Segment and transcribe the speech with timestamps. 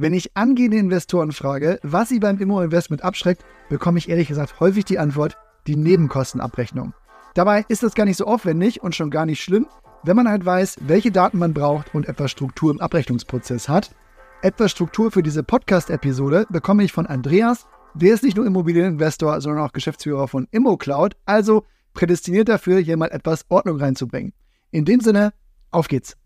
[0.00, 4.84] Wenn ich angehende Investoren frage, was sie beim Immo-Investment abschreckt, bekomme ich ehrlich gesagt häufig
[4.84, 5.36] die Antwort,
[5.66, 6.94] die Nebenkostenabrechnung.
[7.34, 9.66] Dabei ist das gar nicht so aufwendig und schon gar nicht schlimm,
[10.04, 13.90] wenn man halt weiß, welche Daten man braucht und etwas Struktur im Abrechnungsprozess hat.
[14.40, 17.66] Etwas Struktur für diese Podcast-Episode bekomme ich von Andreas.
[17.94, 23.10] Der ist nicht nur Immobilieninvestor, sondern auch Geschäftsführer von ImmoCloud, also prädestiniert dafür, hier mal
[23.10, 24.32] etwas Ordnung reinzubringen.
[24.70, 25.32] In dem Sinne,
[25.72, 26.16] auf geht's!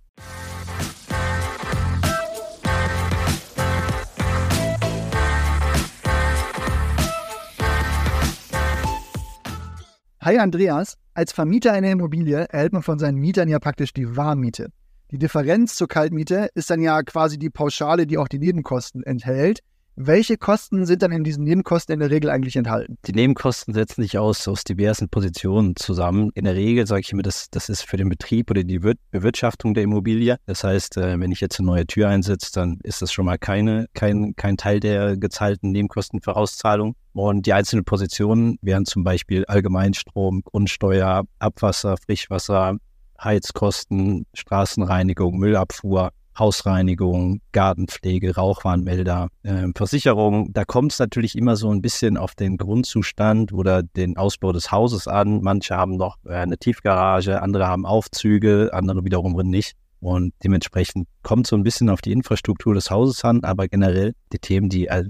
[10.25, 14.69] Hi Andreas, als Vermieter einer Immobilie erhält man von seinen Mietern ja praktisch die Warmmiete.
[15.11, 19.65] Die Differenz zur Kaltmiete ist dann ja quasi die Pauschale, die auch die Nebenkosten enthält.
[19.95, 22.97] Welche Kosten sind dann in diesen Nebenkosten in der Regel eigentlich enthalten?
[23.05, 26.31] Die Nebenkosten setzen sich aus, aus diversen Positionen zusammen.
[26.35, 28.79] In der Regel sage ich immer, das, das ist für den Betrieb oder die
[29.11, 30.39] Bewirtschaftung der Immobilie.
[30.47, 33.37] Das heißt, äh, wenn ich jetzt eine neue Tür einsetze, dann ist das schon mal
[33.37, 36.97] keine, kein, kein Teil der gezahlten Nebenkostenvorauszahlung.
[37.13, 42.79] Und die einzelnen Positionen wären zum Beispiel Allgemeinstrom, Grundsteuer, Abwasser, Frischwasser,
[43.23, 50.53] Heizkosten, Straßenreinigung, Müllabfuhr, Hausreinigung, Gartenpflege, Rauchwarnmelder, äh, Versicherung.
[50.53, 54.73] Da kommt es natürlich immer so ein bisschen auf den Grundzustand oder den Ausbau des
[54.73, 55.43] Hauses an.
[55.43, 59.75] Manche haben noch äh, eine Tiefgarage, andere haben Aufzüge, andere wiederum nicht.
[60.01, 64.39] Und dementsprechend kommt so ein bisschen auf die Infrastruktur des Hauses an, aber generell die
[64.39, 65.05] Themen, die äh,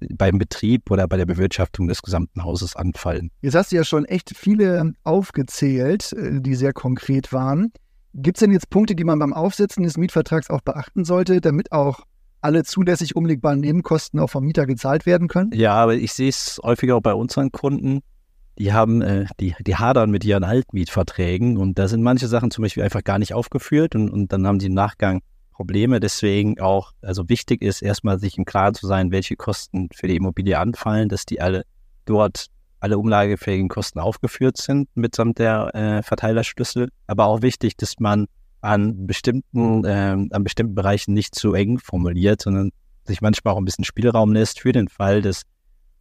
[0.00, 3.30] beim Betrieb oder bei der Bewirtschaftung des gesamten Hauses anfallen.
[3.40, 7.72] Jetzt hast du ja schon echt viele aufgezählt, äh, die sehr konkret waren.
[8.18, 11.70] Gibt es denn jetzt Punkte, die man beim Aufsetzen des Mietvertrags auch beachten sollte, damit
[11.70, 12.00] auch
[12.40, 15.50] alle zulässig umlegbaren Nebenkosten auch vom Mieter gezahlt werden können?
[15.52, 18.00] Ja, aber ich sehe es häufiger auch bei unseren Kunden.
[18.58, 22.62] Die haben, äh, die, die hadern mit ihren Altmietverträgen und da sind manche Sachen zum
[22.62, 25.20] Beispiel einfach gar nicht aufgeführt und, und dann haben sie im Nachgang
[25.52, 26.00] Probleme.
[26.00, 30.16] Deswegen auch, also wichtig ist erstmal sich im Klaren zu sein, welche Kosten für die
[30.16, 31.64] Immobilie anfallen, dass die alle
[32.06, 32.46] dort
[32.80, 36.90] alle umlagefähigen Kosten aufgeführt sind mitsamt der äh, Verteilerschlüssel.
[37.06, 38.26] Aber auch wichtig, dass man
[38.60, 42.70] an bestimmten, äh, an bestimmten Bereichen nicht zu eng formuliert, sondern
[43.04, 45.42] sich manchmal auch ein bisschen Spielraum lässt für den Fall, dass,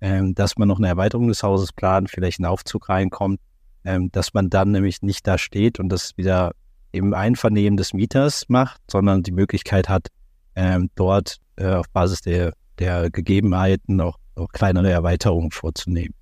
[0.01, 3.39] ähm, dass man noch eine Erweiterung des Hauses plant, vielleicht ein Aufzug reinkommt,
[3.83, 6.53] ähm, dass man dann nämlich nicht da steht und das wieder
[6.91, 10.07] im Einvernehmen des Mieters macht, sondern die Möglichkeit hat,
[10.55, 16.13] ähm, dort äh, auf Basis der, der Gegebenheiten auch, auch kleinere Erweiterungen vorzunehmen.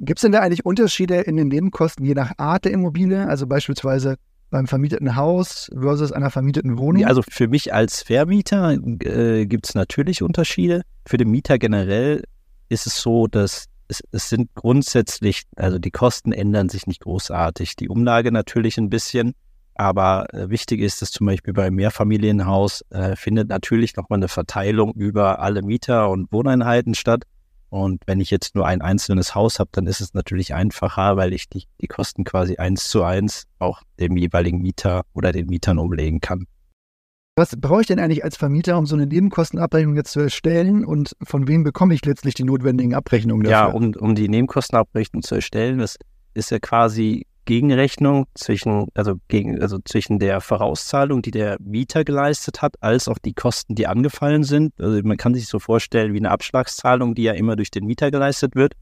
[0.00, 3.26] Gibt es denn da eigentlich Unterschiede in den Nebenkosten je nach Art der Immobilie?
[3.28, 4.16] Also beispielsweise
[4.48, 7.04] beim vermieteten Haus versus einer vermieteten Wohnung?
[7.04, 10.82] Also für mich als Vermieter äh, gibt es natürlich Unterschiede.
[11.06, 12.24] Für den Mieter generell
[12.68, 17.76] ist es so, dass es, es, sind grundsätzlich, also die Kosten ändern sich nicht großartig.
[17.76, 19.34] Die Umlage natürlich ein bisschen,
[19.74, 24.94] aber äh, wichtig ist, dass zum Beispiel bei Mehrfamilienhaus äh, findet natürlich nochmal eine Verteilung
[24.94, 27.24] über alle Mieter und Wohneinheiten statt.
[27.70, 31.32] Und wenn ich jetzt nur ein einzelnes Haus habe, dann ist es natürlich einfacher, weil
[31.32, 35.78] ich die, die Kosten quasi eins zu eins auch dem jeweiligen Mieter oder den Mietern
[35.78, 36.46] umlegen kann.
[37.36, 40.84] Was brauche ich denn eigentlich als Vermieter, um so eine Nebenkostenabrechnung jetzt zu erstellen?
[40.84, 43.68] Und von wem bekomme ich letztlich die notwendigen Abrechnungen dafür?
[43.68, 45.96] Ja, um, um die Nebenkostenabrechnung zu erstellen, das
[46.34, 52.62] ist ja quasi Gegenrechnung zwischen, also gegen, also zwischen der Vorauszahlung, die der Mieter geleistet
[52.62, 54.72] hat, als auch die Kosten, die angefallen sind.
[54.78, 58.12] Also man kann sich so vorstellen wie eine Abschlagszahlung, die ja immer durch den Mieter
[58.12, 58.74] geleistet wird.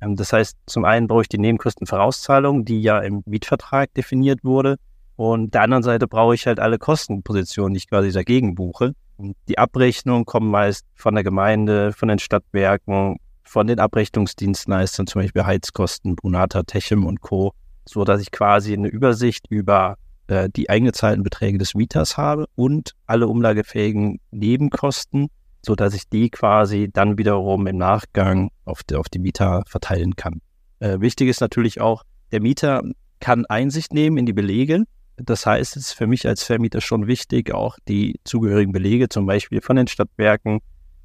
[0.00, 4.76] Ähm, das heißt, zum einen brauche ich die Nebenkostenvorauszahlung, die ja im Mietvertrag definiert wurde.
[5.16, 8.92] Und der anderen Seite brauche ich halt alle Kostenpositionen, die ich quasi dagegen buche.
[9.16, 15.22] Und die Abrechnung kommen meist von der Gemeinde, von den Stadtwerken, von den Abrechnungsdienstleistern, zum
[15.22, 17.52] Beispiel Heizkosten, Brunata, Techem und Co
[17.84, 19.96] so dass ich quasi eine Übersicht über
[20.28, 25.28] äh, die eingezahlten Beträge des Mieters habe und alle umlagefähigen Nebenkosten,
[25.62, 30.16] so dass ich die quasi dann wiederum im Nachgang auf die, auf die Mieter verteilen
[30.16, 30.40] kann.
[30.78, 32.82] Äh, wichtig ist natürlich auch, der Mieter
[33.18, 34.84] kann Einsicht nehmen in die Belege.
[35.16, 39.26] Das heißt, es ist für mich als Vermieter schon wichtig, auch die zugehörigen Belege zum
[39.26, 40.60] Beispiel von den Stadtwerken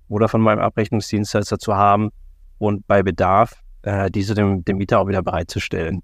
[0.08, 2.11] oder von meinem Abrechnungsdienstleister zu haben
[2.58, 6.02] und bei Bedarf äh, diese dem, dem Mieter auch wieder bereitzustellen.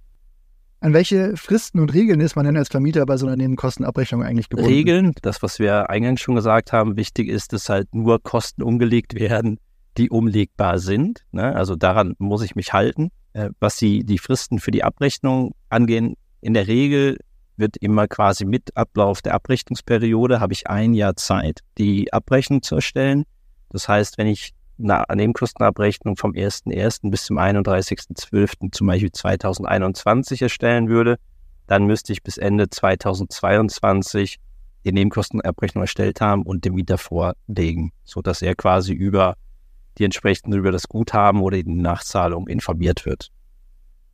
[0.84, 4.50] An welche Fristen und Regeln ist man denn als Vermieter bei so einer Nebenkostenabrechnung eigentlich
[4.50, 4.72] gebunden?
[4.72, 9.14] Regeln, das, was wir eingangs schon gesagt haben, wichtig ist, dass halt nur Kosten umgelegt
[9.14, 9.60] werden,
[9.98, 11.24] die umlegbar sind.
[11.32, 11.56] Ne?
[11.56, 13.12] Also daran muss ich mich halten.
[13.34, 17.18] Äh, was die, die Fristen für die Abrechnung angehen, in der Regel
[17.58, 22.74] wird immer quasi mit Ablauf der Abrechnungsperiode, habe ich ein Jahr Zeit, die Abrechnung zu
[22.74, 23.26] erstellen.
[23.70, 27.10] Das heißt, wenn ich Nebenkostenabrechnung vom 1.1.
[27.10, 28.72] bis zum 31.12.
[28.72, 31.18] zum Beispiel 2021 erstellen würde,
[31.68, 34.40] dann müsste ich bis Ende 2022
[34.84, 39.36] die Nebenkostenabrechnung erstellt haben und dem Mieter vorlegen, sodass er quasi über
[39.98, 43.32] die entsprechend über das Guthaben oder die Nachzahlung informiert wird.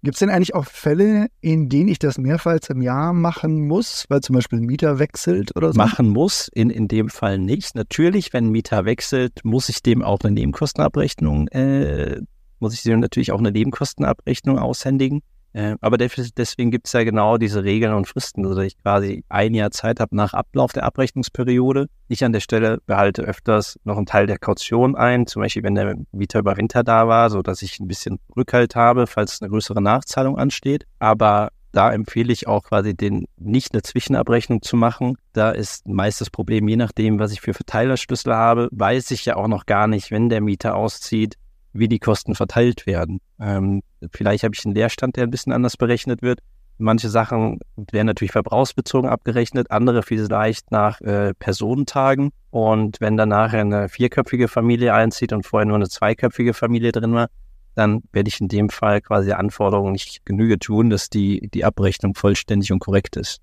[0.08, 4.06] Gibt es denn eigentlich auch Fälle, in denen ich das mehrmals im Jahr machen muss,
[4.08, 5.78] weil zum Beispiel ein Mieter wechselt oder so?
[5.78, 7.76] Machen muss, in, in dem Fall nicht.
[7.76, 12.22] Natürlich, wenn ein Mieter wechselt, muss ich dem auch eine Nebenkostenabrechnung, äh,
[12.60, 15.24] muss ich dem natürlich auch eine Nebenkostenabrechnung aushändigen.
[15.54, 19.54] Äh, aber deswegen gibt es ja genau diese Regeln und Fristen, sodass ich quasi ein
[19.54, 21.88] Jahr Zeit habe nach Ablauf der Abrechnungsperiode.
[22.08, 25.76] Ich an der Stelle behalte öfters noch einen Teil der Kaution ein, zum Beispiel wenn
[25.76, 29.82] der Mieter über Winter da war, sodass ich ein bisschen Rückhalt habe, falls eine größere
[29.82, 30.86] Nachzahlung ansteht.
[31.00, 35.18] Aber da empfehle ich auch quasi den nicht eine Zwischenabrechnung zu machen.
[35.34, 39.36] Da ist meist das Problem, je nachdem, was ich für Verteilerschlüssel habe, weiß ich ja
[39.36, 41.36] auch noch gar nicht, wenn der Mieter auszieht,
[41.78, 43.20] wie die Kosten verteilt werden.
[43.40, 43.82] Ähm,
[44.12, 46.40] vielleicht habe ich einen Leerstand, der ein bisschen anders berechnet wird.
[46.80, 52.32] Manche Sachen werden natürlich verbrauchsbezogen abgerechnet, andere vielleicht nach äh, Personentagen.
[52.52, 57.14] Und wenn dann nachher eine vierköpfige Familie einzieht und vorher nur eine zweiköpfige Familie drin
[57.14, 57.30] war,
[57.74, 61.66] dann werde ich in dem Fall quasi der Anforderung nicht Genüge tun, dass die, die
[61.66, 63.42] Abrechnung vollständig und korrekt ist.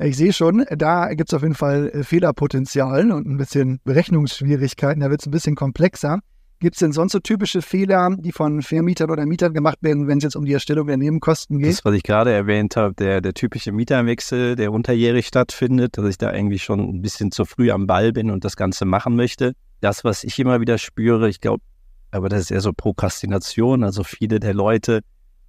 [0.00, 5.00] Ich sehe schon, da gibt es auf jeden Fall äh, Fehlerpotenzial und ein bisschen Berechnungsschwierigkeiten.
[5.00, 6.20] Da wird es ein bisschen komplexer.
[6.60, 10.18] Gibt es denn sonst so typische Fehler, die von Vermietern oder Mietern gemacht werden, wenn
[10.18, 11.70] es jetzt um die Erstellung der Nebenkosten geht?
[11.70, 16.18] Das, was ich gerade erwähnt habe, der, der typische Mieterwechsel, der unterjährig stattfindet, dass ich
[16.18, 19.52] da irgendwie schon ein bisschen zu früh am Ball bin und das Ganze machen möchte.
[19.80, 21.62] Das, was ich immer wieder spüre, ich glaube,
[22.10, 23.84] aber das ist eher so Prokrastination.
[23.84, 25.02] Also viele der Leute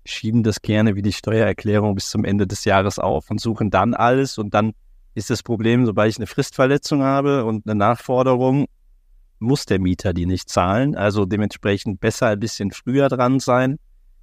[0.06, 3.96] schieben das gerne wie die Steuererklärung bis zum Ende des Jahres auf und suchen dann
[3.96, 4.74] alles und dann
[5.16, 8.68] ist das Problem, sobald ich eine Fristverletzung habe und eine Nachforderung
[9.39, 10.95] muss der Mieter die nicht zahlen.
[10.95, 13.77] Also dementsprechend besser ein bisschen früher dran sein.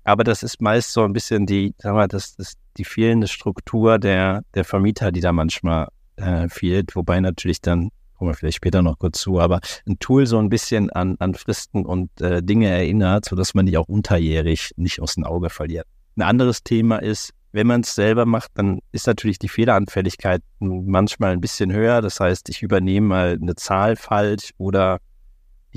[0.05, 3.99] Aber das ist meist so ein bisschen die, sagen wir, das ist die fehlende Struktur
[3.99, 6.95] der, der Vermieter, die da manchmal äh, fehlt.
[6.95, 10.49] Wobei natürlich dann, kommen wir vielleicht später noch kurz zu, aber ein Tool so ein
[10.49, 15.15] bisschen an, an Fristen und äh, Dinge erinnert, sodass man die auch unterjährig nicht aus
[15.15, 15.87] dem Auge verliert.
[16.17, 21.33] Ein anderes Thema ist, wenn man es selber macht, dann ist natürlich die Fehleranfälligkeit manchmal
[21.33, 22.03] ein bisschen höher.
[22.03, 24.99] Das heißt, ich übernehme mal eine Zahl falsch oder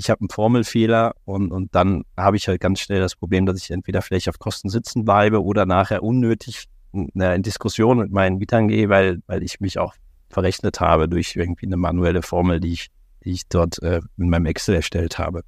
[0.00, 3.62] ich habe einen Formelfehler und, und dann habe ich halt ganz schnell das Problem, dass
[3.62, 8.68] ich entweder vielleicht auf Kosten sitzen bleibe oder nachher unnötig in Diskussion mit meinen Mietern
[8.68, 9.94] gehe, weil, weil ich mich auch
[10.30, 12.88] verrechnet habe durch irgendwie eine manuelle Formel, die ich,
[13.24, 15.42] die ich dort äh, in meinem Excel erstellt habe.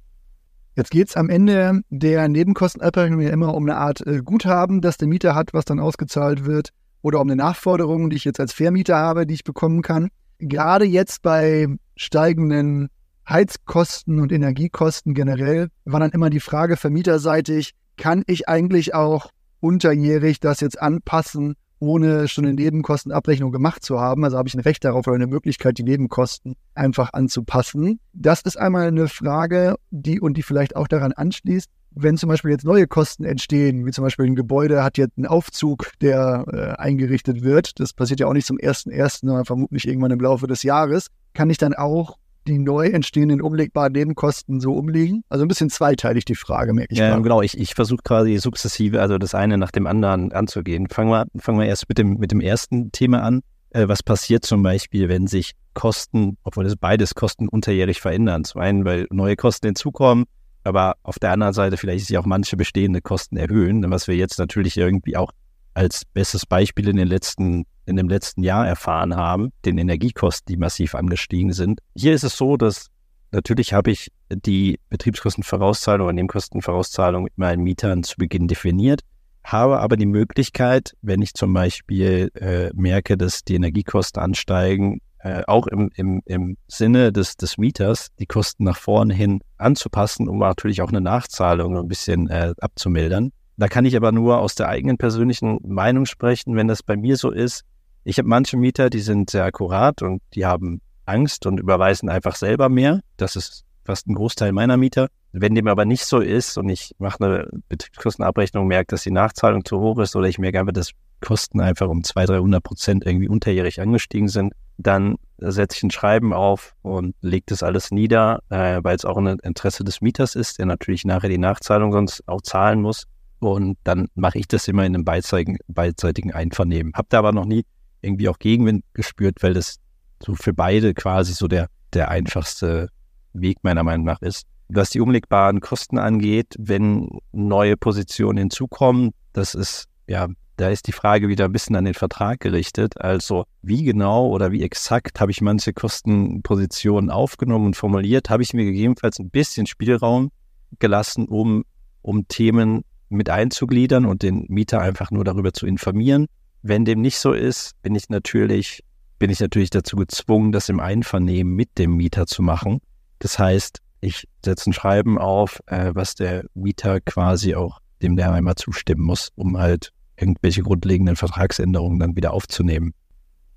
[0.75, 4.97] Jetzt geht es am Ende der Nebenkostenabrechnung ja immer um eine Art äh, Guthaben, das
[4.97, 6.69] der Mieter hat, was dann ausgezahlt wird,
[7.01, 10.09] oder um eine Nachforderung, die ich jetzt als Vermieter habe, die ich bekommen kann.
[10.37, 12.89] Gerade jetzt bei steigenden
[13.27, 19.29] Heizkosten und Energiekosten generell war dann immer die Frage vermieterseitig, kann ich eigentlich auch
[19.59, 24.23] unterjährig das jetzt anpassen ohne schon eine Nebenkostenabrechnung gemacht zu haben.
[24.23, 27.99] Also habe ich ein Recht darauf oder eine Möglichkeit, die Nebenkosten einfach anzupassen.
[28.13, 32.51] Das ist einmal eine Frage, die und die vielleicht auch daran anschließt, wenn zum Beispiel
[32.51, 36.81] jetzt neue Kosten entstehen, wie zum Beispiel ein Gebäude hat jetzt einen Aufzug, der äh,
[36.81, 37.79] eingerichtet wird.
[37.79, 41.07] Das passiert ja auch nicht zum ersten ersten, sondern vermutlich irgendwann im Laufe des Jahres.
[41.33, 42.17] Kann ich dann auch
[42.47, 45.23] die neu entstehenden umlegbaren Nebenkosten so umlegen?
[45.29, 46.99] Also ein bisschen zweiteilig die Frage, merke ich.
[46.99, 47.41] Ja, genau.
[47.41, 50.87] Ich, ich versuche quasi sukzessive, also das eine nach dem anderen anzugehen.
[50.89, 53.41] Fangen wir, fangen wir erst mit dem, mit dem ersten Thema an.
[53.71, 58.43] Äh, was passiert zum Beispiel, wenn sich Kosten, obwohl es beides Kosten unterjährig verändern?
[58.43, 60.25] Zum einen, weil neue Kosten hinzukommen,
[60.63, 64.39] aber auf der anderen Seite vielleicht sich auch manche bestehende Kosten erhöhen, was wir jetzt
[64.39, 65.31] natürlich irgendwie auch
[65.73, 70.57] als bestes Beispiel in den letzten in dem letzten Jahr erfahren haben, den Energiekosten, die
[70.57, 71.81] massiv angestiegen sind.
[71.95, 72.87] Hier ist es so, dass
[73.31, 79.01] natürlich habe ich die Betriebskostenvorauszahlung oder Nebenkostenvorauszahlung mit meinen Mietern zu Beginn definiert,
[79.43, 85.43] habe aber die Möglichkeit, wenn ich zum Beispiel äh, merke, dass die Energiekosten ansteigen, äh,
[85.47, 90.39] auch im, im, im Sinne des, des Mieters die Kosten nach vorne hin anzupassen, um
[90.39, 93.31] natürlich auch eine Nachzahlung ein bisschen äh, abzumildern.
[93.57, 97.17] Da kann ich aber nur aus der eigenen persönlichen Meinung sprechen, wenn das bei mir
[97.17, 97.63] so ist.
[98.03, 102.35] Ich habe manche Mieter, die sind sehr akkurat und die haben Angst und überweisen einfach
[102.35, 103.01] selber mehr.
[103.17, 105.07] Das ist fast ein Großteil meiner Mieter.
[105.31, 109.65] Wenn dem aber nicht so ist und ich mache eine Betriebskostenabrechnung, merke, dass die Nachzahlung
[109.65, 110.91] zu hoch ist oder ich merke einfach, dass
[111.21, 116.33] Kosten einfach um 200, 300 Prozent irgendwie unterjährig angestiegen sind, dann setze ich ein Schreiben
[116.33, 120.59] auf und lege das alles nieder, äh, weil es auch ein Interesse des Mieters ist,
[120.59, 123.05] der natürlich nachher die Nachzahlung sonst auch zahlen muss.
[123.51, 126.93] Und dann mache ich das immer in einem beidseitigen, beidseitigen Einvernehmen.
[126.93, 127.65] Hab da aber noch nie
[128.01, 129.77] irgendwie auch Gegenwind gespürt, weil das
[130.21, 132.89] so für beide quasi so der, der einfachste
[133.33, 134.45] Weg meiner Meinung nach ist.
[134.69, 140.91] Was die umlegbaren Kosten angeht, wenn neue Positionen hinzukommen, das ist ja, da ist die
[140.91, 142.99] Frage wieder ein bisschen an den Vertrag gerichtet.
[143.01, 148.29] Also wie genau oder wie exakt habe ich manche Kostenpositionen aufgenommen und formuliert?
[148.29, 150.31] Habe ich mir gegebenenfalls ein bisschen Spielraum
[150.79, 151.63] gelassen, um,
[152.01, 152.83] um Themen
[153.13, 156.27] mit einzugliedern und den Mieter einfach nur darüber zu informieren.
[156.61, 158.83] Wenn dem nicht so ist, bin ich natürlich,
[159.19, 162.79] bin ich natürlich dazu gezwungen, das im Einvernehmen mit dem Mieter zu machen.
[163.19, 168.33] Das heißt, ich setze ein Schreiben auf, äh, was der Mieter quasi auch dem der
[168.33, 172.93] einmal zustimmen muss, um halt irgendwelche grundlegenden Vertragsänderungen dann wieder aufzunehmen.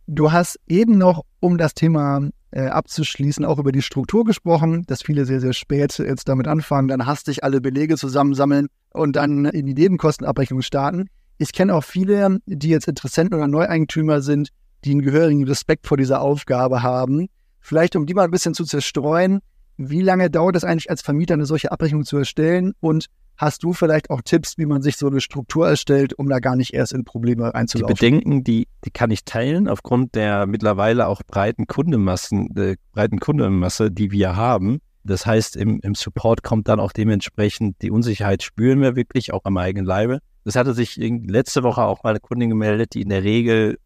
[0.06, 5.02] Du hast eben noch, um das Thema äh, abzuschließen, auch über die Struktur gesprochen, dass
[5.02, 9.66] viele sehr, sehr spät jetzt damit anfangen, dann hastig alle Belege zusammensammeln und dann in
[9.66, 11.08] die Nebenkostenabrechnung starten.
[11.38, 14.48] Ich kenne auch viele, die jetzt Interessenten oder Neueigentümer sind,
[14.84, 17.28] die einen gehörigen Respekt vor dieser Aufgabe haben.
[17.60, 19.40] Vielleicht, um die mal ein bisschen zu zerstreuen,
[19.76, 23.06] wie lange dauert es eigentlich als Vermieter, eine solche Abrechnung zu erstellen und
[23.38, 26.56] Hast du vielleicht auch Tipps, wie man sich so eine Struktur erstellt, um da gar
[26.56, 27.94] nicht erst in Probleme reinzulaufen?
[27.94, 33.18] Die Bedenken, die, die kann ich teilen aufgrund der mittlerweile auch breiten Kundenmassen, der breiten
[33.18, 34.80] Kundenmasse, die wir haben.
[35.04, 39.44] Das heißt, im, im Support kommt dann auch dementsprechend die Unsicherheit spüren wir wirklich auch
[39.44, 40.20] am eigenen Leibe.
[40.44, 43.78] Das hatte sich letzte Woche auch mal eine Kundin gemeldet, die in der Regel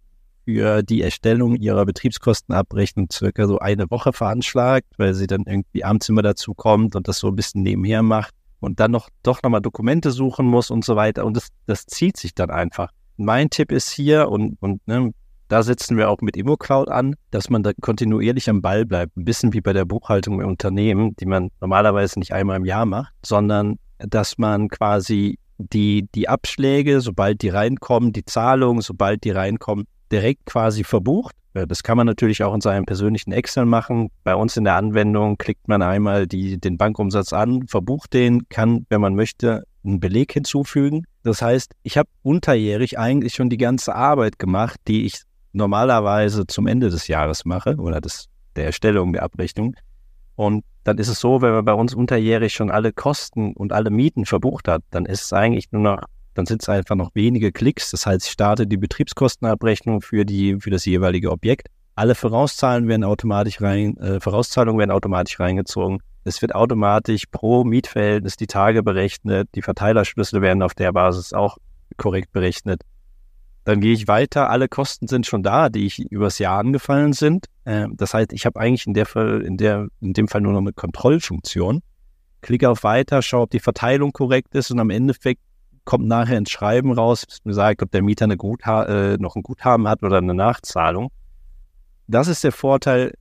[0.45, 6.09] für die Erstellung ihrer Betriebskostenabrechnung circa so eine Woche veranschlagt, weil sie dann irgendwie abends
[6.09, 9.61] immer dazu kommt und das so ein bisschen nebenher macht und dann noch doch nochmal
[9.61, 11.25] Dokumente suchen muss und so weiter.
[11.25, 12.91] Und das, das zieht sich dann einfach.
[13.17, 15.13] Mein Tipp ist hier, und, und ne,
[15.49, 19.17] da setzen wir auch mit ImmoCloud an, dass man da kontinuierlich am Ball bleibt.
[19.17, 22.87] Ein bisschen wie bei der Buchhaltung im Unternehmen, die man normalerweise nicht einmal im Jahr
[22.87, 29.31] macht, sondern dass man quasi die, die Abschläge, sobald die reinkommen, die Zahlungen, sobald die
[29.31, 34.11] reinkommen, direkt quasi verbucht das kann man natürlich auch in seinem persönlichen Excel machen.
[34.23, 38.87] Bei uns in der Anwendung klickt man einmal die, den Bankumsatz an, verbucht den, kann,
[38.89, 41.05] wenn man möchte, einen Beleg hinzufügen.
[41.23, 46.67] Das heißt, ich habe unterjährig eigentlich schon die ganze Arbeit gemacht, die ich normalerweise zum
[46.67, 48.27] Ende des Jahres mache oder des,
[48.57, 49.75] der Erstellung der Abrechnung.
[50.37, 53.91] Und dann ist es so, wenn man bei uns unterjährig schon alle Kosten und alle
[53.91, 56.03] Mieten verbucht hat, dann ist es eigentlich nur noch
[56.35, 57.91] dann sind es einfach noch wenige Klicks.
[57.91, 61.69] Das heißt, ich starte die Betriebskostenabrechnung für, die, für das jeweilige Objekt.
[61.95, 66.01] Alle Vorauszahlen werden automatisch rein, äh, Vorauszahlungen werden automatisch reingezogen.
[66.25, 69.49] Es wird automatisch pro Mietverhältnis die Tage berechnet.
[69.55, 71.59] Die Verteilerschlüssel werden auf der Basis auch
[71.97, 72.83] korrekt berechnet.
[73.65, 74.51] Dann gehe ich weiter.
[74.51, 77.47] Alle Kosten sind schon da, die ich übers Jahr angefallen sind.
[77.65, 80.53] Äh, das heißt, ich habe eigentlich in, der Fall, in, der, in dem Fall nur
[80.53, 81.83] noch eine Kontrollfunktion.
[82.43, 85.43] Klicke auf Weiter, schaue, ob die Verteilung korrekt ist und am Endeffekt
[85.85, 89.89] kommt nachher ins Schreiben raus, sagt, ob der Mieter eine Gutha äh, noch ein Guthaben
[89.89, 91.11] hat oder eine Nachzahlung.
[92.07, 93.15] Das ist der Vorteil,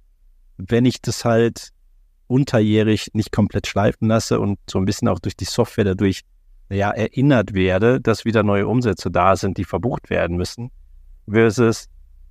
[0.58, 1.70] wenn ich das halt
[2.28, 6.22] unterjährig nicht komplett schleifen lasse und so ein bisschen auch durch die Software dadurch
[6.70, 10.70] ja, erinnert werde, dass wieder neue Umsätze da sind, die verbucht werden müssen.
[11.28, 11.88] Versus,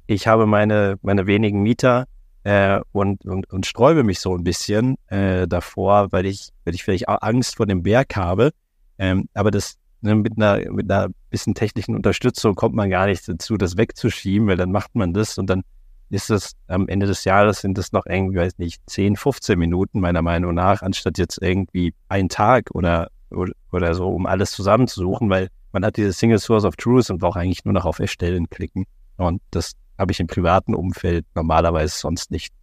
[0.07, 2.07] ich habe meine, meine wenigen Mieter
[2.45, 6.85] äh, und, und, und sträube mich so ein bisschen äh, davor, weil ich, weil ich
[6.85, 8.53] vielleicht Angst vor dem Berg habe.
[8.99, 13.29] Ähm, aber das, ne, mit, einer, mit einer bisschen technischen Unterstützung kommt man gar nicht
[13.29, 15.63] dazu, das wegzuschieben, weil dann macht man das und dann
[16.11, 20.01] ist das am Ende des Jahres sind das noch irgendwie, weiß nicht, 10, 15 Minuten
[20.01, 25.29] meiner Meinung nach, anstatt jetzt irgendwie ein Tag oder, oder, oder so, um alles zusammenzusuchen,
[25.29, 28.49] weil man hat diese Single Source of Truth und braucht eigentlich nur noch auf Erstellen
[28.49, 28.87] klicken.
[29.19, 32.55] Und das habe ich im privaten Umfeld normalerweise sonst nicht.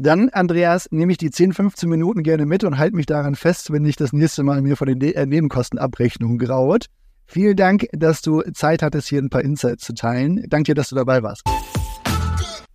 [0.00, 3.72] Dann, Andreas, nehme ich die 10, 15 Minuten gerne mit und halte mich daran fest,
[3.72, 6.86] wenn ich das nächste Mal mir von den äh, Nebenkostenabrechnungen graut.
[7.26, 10.44] Vielen Dank, dass du Zeit hattest, hier ein paar Insights zu teilen.
[10.48, 11.42] Danke dir, dass du dabei warst.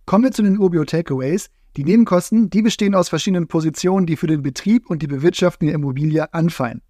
[0.04, 1.48] Kommen wir zu den Urbio Takeaways.
[1.78, 5.76] Die Nebenkosten, die bestehen aus verschiedenen Positionen, die für den Betrieb und die Bewirtschaftung der
[5.76, 6.82] Immobilie anfallen.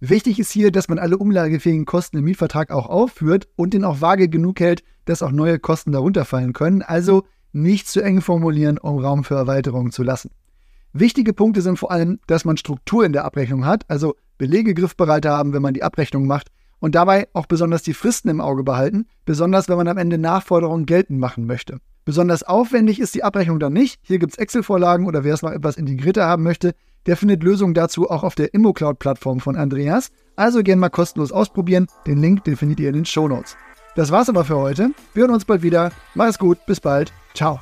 [0.00, 4.00] Wichtig ist hier, dass man alle umlagefähigen Kosten im Mietvertrag auch aufführt und den auch
[4.00, 6.80] vage genug hält, dass auch neue Kosten darunter fallen können.
[6.80, 10.30] Also nicht zu eng formulieren, um Raum für Erweiterungen zu lassen.
[10.92, 15.24] Wichtige Punkte sind vor allem, dass man Struktur in der Abrechnung hat, also Belege griffbereit
[15.24, 16.48] haben, wenn man die Abrechnung macht
[16.80, 20.84] und dabei auch besonders die Fristen im Auge behalten, besonders wenn man am Ende Nachforderungen
[20.84, 21.78] geltend machen möchte.
[22.04, 24.00] Besonders aufwendig ist die Abrechnung dann nicht.
[24.02, 26.74] Hier gibt es Excel-Vorlagen oder wer es noch etwas integrierter haben möchte,
[27.06, 30.10] der findet Lösungen dazu auch auf der ImmoCloud-Plattform von Andreas.
[30.36, 31.86] Also gerne mal kostenlos ausprobieren.
[32.06, 33.56] Den Link, den findet ihr in den Show Notes.
[33.94, 34.90] Das war's aber für heute.
[35.14, 35.90] Wir hören uns bald wieder.
[36.14, 36.64] Mach es gut.
[36.66, 37.12] Bis bald.
[37.34, 37.60] Ciao.